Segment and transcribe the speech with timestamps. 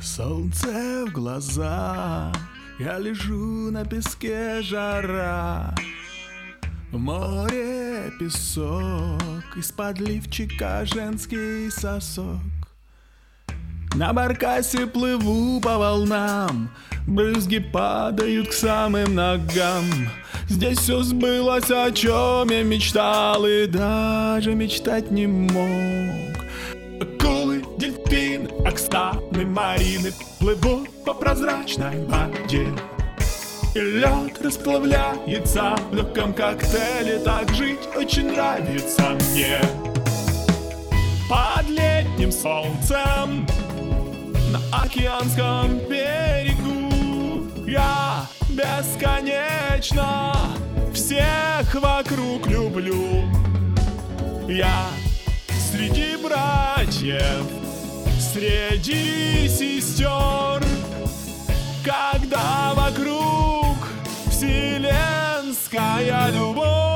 [0.00, 2.32] Солнце в глаза,
[2.78, 5.74] я лежу на песке жара.
[6.92, 12.63] Море, песок, из подливчика женский сосок.
[13.94, 16.68] На баркасе плыву по волнам,
[17.06, 19.84] брызги падают к самым ногам.
[20.48, 26.44] Здесь все сбылось, о чем я мечтал и даже мечтать не мог.
[27.00, 32.68] Акулы, дельфины, окстаны, марины Плывут по прозрачной воде
[33.74, 39.60] И лед расплавляется в легком коктейле Так жить очень нравится мне
[42.42, 43.46] солнцем
[44.50, 50.36] На океанском берегу Я бесконечно
[50.92, 53.24] Всех вокруг люблю
[54.48, 54.88] Я
[55.74, 57.44] среди братьев,
[58.18, 60.62] среди сестер,
[61.84, 63.76] когда вокруг
[64.30, 64.92] вселенская
[66.30, 66.93] любовь.